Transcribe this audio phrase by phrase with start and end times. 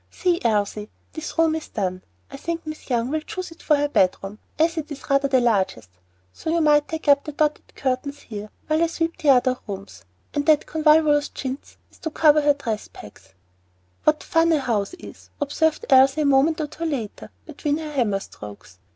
[0.09, 2.01] See, Elsie, this room is done.
[2.31, 5.39] I think Miss Young will choose it for her bedroom, as it is rather the
[5.39, 5.91] largest;
[6.33, 10.03] so you might tack up the dotted curtains here while I sweep the other rooms.
[10.33, 13.35] And that convolvulus chintz is to cover her dress pegs."
[14.03, 18.21] "What fun a house is!" observed Elsie a moment or two later, between her hammer
[18.21, 18.79] strokes.